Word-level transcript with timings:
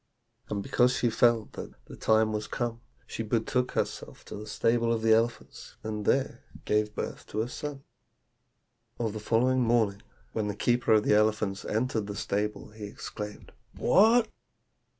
And 0.49 0.63
because 0.63 0.95
she 0.95 1.11
felt 1.11 1.53
that 1.53 1.73
the 1.85 1.95
time 1.95 2.33
was 2.33 2.47
come, 2.47 2.81
she 3.05 3.21
betook 3.21 3.73
herself 3.73 4.25
to 4.25 4.35
the 4.35 4.47
stable 4.47 4.91
of 4.91 5.03
the 5.03 5.13
elephants, 5.13 5.75
and 5.83 6.05
there 6.05 6.43
gave 6.65 6.95
birth 6.95 7.27
to 7.27 7.43
a 7.43 7.47
son. 7.47 7.83
"On 8.99 9.11
the 9.11 9.19
following 9.19 9.61
morning, 9.61 10.01
when 10.33 10.47
the 10.47 10.55
keeper 10.55 10.91
of 10.93 11.03
the 11.03 11.13
elephants 11.13 11.63
entered 11.65 12.07
the 12.07 12.15
stable, 12.15 12.71
he 12.71 12.85
exclaimed, 12.85 13.51
'What! 13.77 14.27